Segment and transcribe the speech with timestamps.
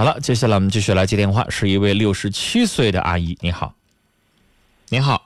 [0.00, 3.74] 好了，接下来我们继续来接电话，是一位六十七岁的阿姨，你好。
[4.88, 5.20] 你好，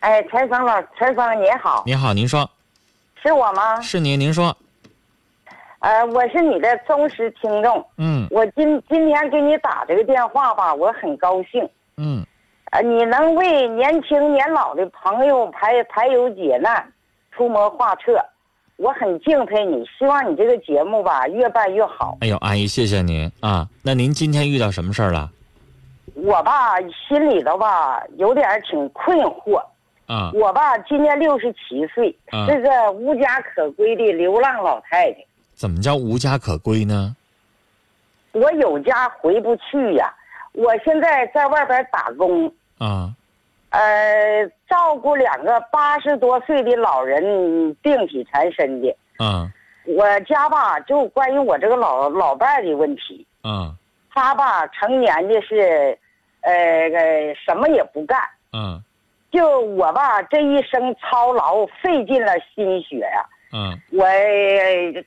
[0.00, 2.50] 哎，陈峰老，陈峰你好，你好，您说。
[3.22, 3.80] 是我吗？
[3.80, 4.54] 是您，您说，
[5.78, 8.26] 呃，我是你的忠实听众，嗯。
[8.30, 11.66] 我今今天给你打这个电话吧，我很高兴。
[11.96, 12.22] 嗯，
[12.72, 16.86] 呃，你能为年轻年老的朋友排排忧解难，
[17.34, 18.22] 出谋划策，
[18.76, 19.84] 我很敬佩你。
[19.98, 22.16] 希望你这个节目吧越办越好。
[22.20, 23.68] 哎呦，阿姨，谢谢您啊。
[23.82, 25.30] 那您今天遇到什么事儿了？
[26.14, 29.62] 我吧心里头吧有点挺困惑。
[30.06, 35.24] 啊我吧今年六十七岁，嗯是个无家可归的流浪老太太。
[35.54, 37.16] 怎么叫无家可归呢？
[38.32, 40.12] 我有家回不去呀，
[40.52, 43.14] 我现在在外边打工，啊
[43.74, 48.96] 呃，照顾两个八十多岁的老人，病体缠身的。
[49.18, 49.50] 嗯
[49.84, 53.76] 我家吧，就关于我这个老老伴儿的问题，嗯
[54.12, 55.98] 他吧成年的是，
[56.42, 58.18] 呃呃，什么也不干，
[58.52, 58.80] 嗯
[59.32, 63.74] 就我吧这一生操劳，费尽了心血呀、啊。
[63.92, 64.04] 我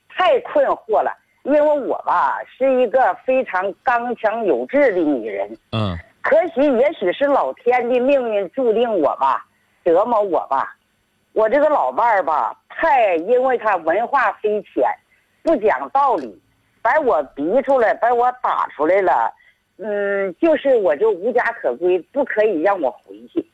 [0.10, 1.12] 太困惑了，
[1.44, 5.50] 因为我吧是一个非常刚强有志的女人。
[5.72, 5.98] 嗯
[6.28, 9.46] 可惜，也许是老天的命运注定我吧，
[9.86, 10.76] 折磨我吧。
[11.32, 14.84] 我这个老伴儿吧，太因为他文化非浅，
[15.42, 16.38] 不讲道理，
[16.82, 19.34] 把我逼出来，把我打出来了。
[19.78, 23.50] 嗯，就是我就无家可归，不可以让我回去，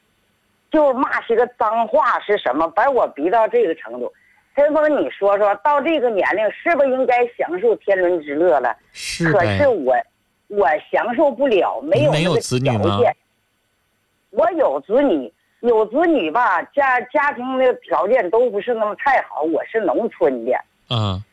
[0.72, 4.12] 就骂些个脏话是什么，把我逼到这个程度。
[4.56, 8.76] 陈峰，你说说到这个年龄，是不是应该享受天伦之乐了？
[8.94, 9.96] 可是可是我，
[10.56, 12.70] 我享受不了，没有没有子女。
[14.30, 19.42] 我有子女，有子女吧，家家庭的条件都不是那么太好。
[19.42, 20.52] 我是农村的，
[20.90, 21.24] 嗯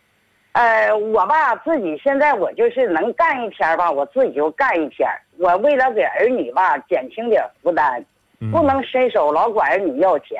[0.52, 5.08] 呃，我吧自己现在我就是能干一天吧，我自己就干一天。
[5.38, 8.04] 我为了给儿女吧减轻点负担，
[8.41, 10.38] 嗯不能伸手老管儿女要钱。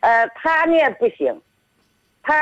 [0.00, 1.40] 呃，他呢不行，
[2.22, 2.34] 他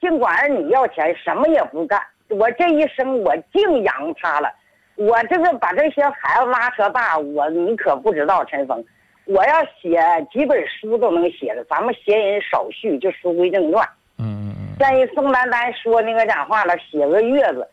[0.00, 2.00] 净管儿女要钱，什么也不干。
[2.28, 4.52] 我这一生我净养他了，
[4.96, 8.84] 我这个把这些孩子拉扯大，我你可不知道，陈峰，
[9.26, 10.00] 我要写
[10.32, 13.88] 几本书都能写的，咱们闲人少叙，就书归正传。
[14.18, 17.66] 嗯嗯像一宋丹丹说那个讲话了，写个月子，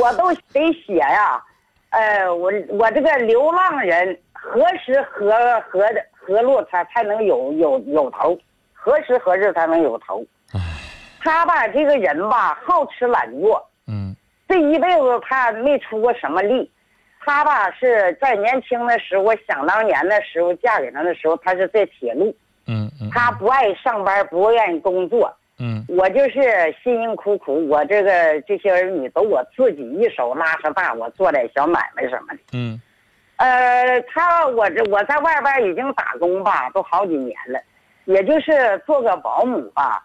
[0.00, 1.42] 我都得写呀。
[1.90, 5.32] 呃，我我这个流浪人何时何
[5.68, 8.38] 何何路才才能有有有头？
[8.72, 10.24] 何时何日才能有头？
[11.20, 13.75] 他吧，这个人吧，好吃懒做，嗯
[14.48, 16.70] 这一辈子他没出过什么力。
[17.24, 22.32] 他吧是在年轻的时候，我想当年的时候嫁给他的时候，他是在铁路，
[22.68, 25.34] 嗯嗯，他不爱上班，不愿意工作。
[25.58, 26.40] 嗯我就是
[26.84, 32.40] 辛辛苦苦，我这个这些儿女都我自己一手拉扯大，我做点小买卖什么的。
[32.52, 32.80] 嗯
[33.38, 37.58] 呃，他我这我在外边已经打工吧，都好几年了，
[38.04, 40.02] 也就是做个保姆吧，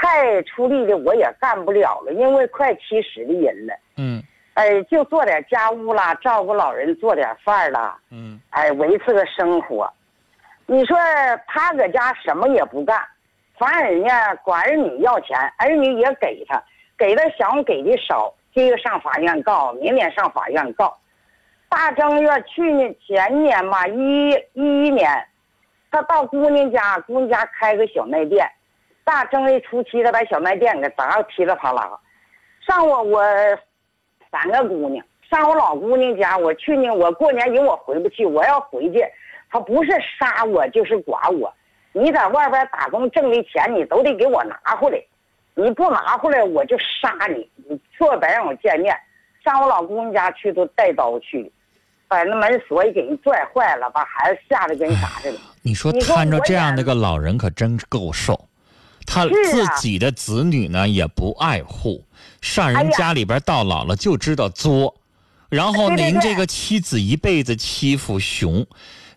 [0.00, 3.74] 太出力的我也干不了了，因为快七十的人了。
[3.96, 4.22] 嗯
[4.54, 9.92] 哎，就做点家务啦，照顾老人，做点饭啦，嗯哎，维持个生活。
[10.66, 10.96] 你说
[11.48, 12.96] 他搁家什么也不干，
[13.56, 14.08] 反而呢
[14.44, 16.62] 管儿女要钱，儿女也给他，
[16.96, 20.96] 给的想给的少，今个上法院告，明年上法院告。
[21.68, 25.10] 大正月去年前年吧，一一一年，
[25.90, 28.48] 他到姑娘家，姑娘家开个小卖店，
[29.08, 31.98] 大正月初七他把小卖店给砸得噼里啪啦。
[32.66, 33.22] 上我我
[34.30, 39.02] 三个姑娘，上我老姑娘家，我去年我过年因为我回不去，我要回去，
[39.50, 41.50] 他不是杀我就是剐我。
[41.92, 45.02] 你在外边打工挣的钱，你都得给我拿回来，
[45.54, 48.94] 你不拿回来我就杀你，你错别让我见面。
[49.42, 51.50] 上我老姑娘家去都带刀去的，
[52.08, 55.38] 把那门锁也给人拽坏了，把孩子吓得跟啥似的。
[55.62, 58.38] 你说你说看着这样的个老人可真够受，
[59.10, 62.04] 他自啊己的子女呢也不爱护，
[62.42, 64.94] 上人家里边到老了就知道作，
[65.48, 68.66] 然后您这个妻子一辈子欺负熊，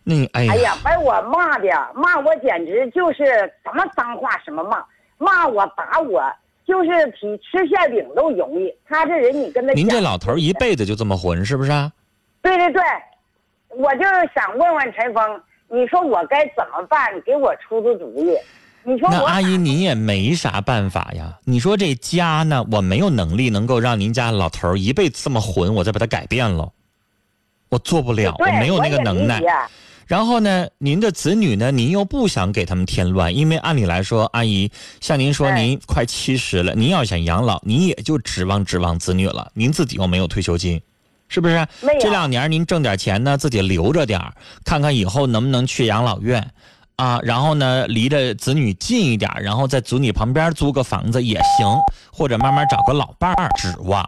[0.03, 3.25] 那哎呀，哎呀，把我骂的，骂我简直就是
[3.63, 4.83] 什么脏话什么骂，
[5.17, 6.23] 骂我打我，
[6.65, 8.73] 就是比吃馅饼都容易。
[8.87, 11.91] 他这人，你跟他您这老头一辈子就这么混是不是啊？
[12.41, 12.81] 对对对，
[13.67, 17.15] 我就是想问问陈峰，你说我该怎么办？
[17.15, 18.35] 你给我出出主意。
[18.83, 21.38] 你说那阿姨您也没啥办法呀。
[21.44, 26.72] 你说这家呢，我没有能力能够让您家老头儿一辈子这么混，我再把他改变了，
[27.69, 29.42] 我做不了，我没有那个能耐
[30.07, 34.69] 然后呢，您的子女呢，您又不想给他们添乱，因为按理来说，阿姨
[35.00, 40.81] 像您说，哎您快七十了，您要想养老，您也就指望指望子女了，您自己又没有退休金，
[41.30, 41.66] 是不是？
[42.01, 44.33] 这两年您挣点钱呢，自己留着点儿
[44.66, 46.45] 看看以后能不能去养老院，
[47.01, 51.75] 啊，然后呢离着子女近一点，然后在子女旁边租个房子也行，
[52.13, 53.50] 或者慢慢找个老伴儿。
[53.57, 54.07] 指望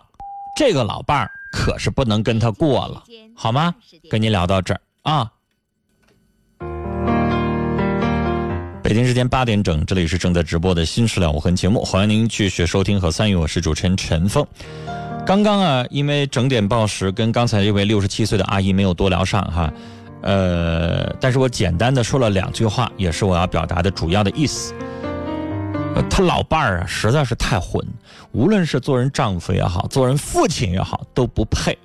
[0.56, 3.04] 这个老伴儿可是不能跟他过了，
[3.36, 3.74] 好吗？
[4.12, 5.31] 跟您聊到这儿啊。
[8.84, 14.46] 北京时间八点整，这里是正在直播的《新事了无痕》节目，欢迎您继续收听和参与，我是主持人陈峰。
[15.25, 19.74] 刚刚啊，因为整点报时跟刚才这位六十七岁的阿姨没有多聊上哈，
[20.24, 24.74] 呃，但是我简单的说了两句话，也是我要表达的主要的意思。
[25.96, 27.86] 呃，他老伴儿啊实在是太混，
[28.31, 31.78] 无论是做人丈夫也好，做人父亲也好，都不配。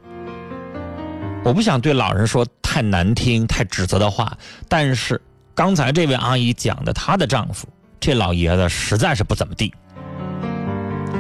[1.45, 4.37] 我不想对老人说太难听、太指责的话，
[4.69, 5.21] 但是
[5.55, 7.67] 刚才这位阿姨讲的，她的丈夫
[8.01, 9.75] 这老爷子实在是不怎么地，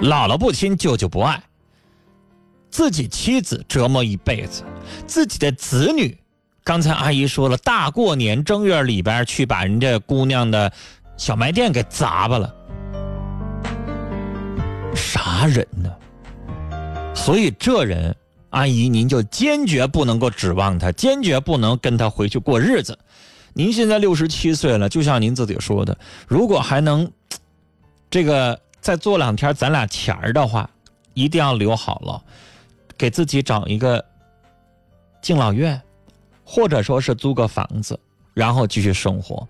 [0.02, 1.42] 姥姥不亲，舅舅不爱。
[2.70, 4.62] 自己妻子折磨一辈子，
[5.06, 6.16] 自己的子女，
[6.68, 10.70] 刚才阿姨说了，大过年正月里边去把人家姑娘的
[11.16, 12.54] 小卖店给砸巴了，
[14.94, 15.90] 啥人呢？
[17.14, 18.14] 所以这人，
[18.50, 22.98] 阿姨您就坚决不能够指望他，坚决不能跟他回去过日子。
[23.54, 27.10] 您现在六十七岁了，就像您自己说的，如果还能
[28.10, 30.68] 这个再做两天咱俩钱儿的话，
[31.14, 32.22] 一定要留好了。
[32.98, 34.04] 给自己找一个
[35.22, 35.80] 敬老院，
[36.50, 38.00] 或者说是租个房子，
[38.32, 39.46] 然后继续生活。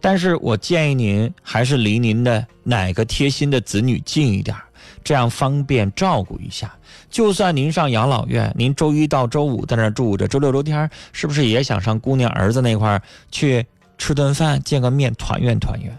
[0.00, 4.56] 但是我建议您还是离您的哪个贴心的子女近一点，
[5.04, 6.74] 这样方便照顾一下。
[7.08, 13.00] 就算您上养老院，您周一到周五在那住着，周六周天是不是也想上姑娘儿子那块
[13.30, 13.64] 去
[13.96, 15.96] 吃顿饭、见个面、团圆团圆？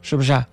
[0.00, 0.44] 是不是？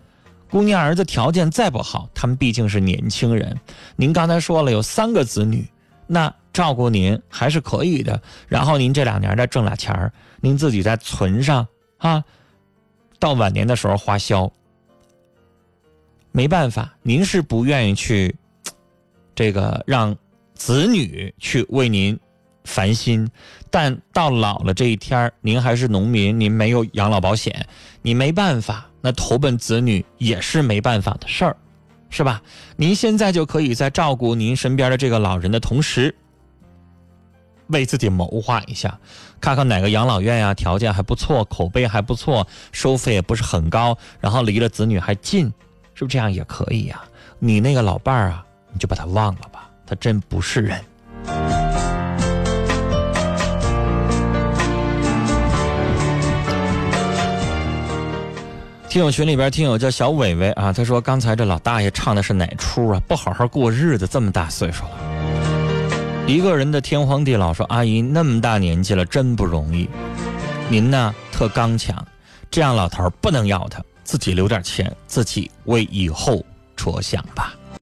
[0.50, 3.56] 姑娘儿子条件再不好，他们毕竟是年轻人。
[3.96, 5.68] 您刚才说了有三个子女，
[6.08, 8.22] 那照顾您还是可以的。
[8.48, 11.68] 然后您这两年再挣俩钱儿，您自己再存上
[11.98, 12.24] 啊，
[13.20, 14.50] 到晚年的时候花销。
[16.32, 18.36] 没办法，您是不愿意去
[19.36, 20.16] 这个让
[20.56, 22.20] 子女去为您
[22.64, 23.30] 烦心，
[23.70, 27.68] 但到老了这一天您还是农民，您没有养老保险，
[28.02, 28.90] 你没办法。
[29.06, 31.58] 那投奔子女也是没办法的事儿，
[32.10, 32.42] 是吧？
[32.78, 36.16] 您现在就可以在照顾您身边的这个老人的同时，
[37.68, 38.98] 为自己谋划一下，
[39.40, 45.46] 看看哪个养老院呀，条件还不错，口碑还不错，收费也不是很高，然后离了子女还近，
[45.94, 47.02] 是不是这样也可以呀？
[47.40, 50.80] 你那个老伴儿啊，你就把他忘了吧，他真不是人。
[58.90, 63.02] 听友群里边听友叫小伟伟啊，他说刚才这老大爷唱的是哪出啊？
[63.08, 64.92] 不好好过日子，这么大岁数了，
[66.26, 67.54] 一个人的天荒地老。
[67.54, 69.88] 说阿姨那么大年纪了，真不容易。
[70.70, 72.06] 您呢特刚强，
[72.50, 76.44] 这样老头不能要他，自己留点钱，自己为以后
[76.76, 77.54] 着想吧。